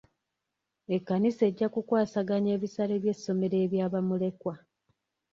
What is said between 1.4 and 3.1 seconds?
ejja kukwasaganya ebisale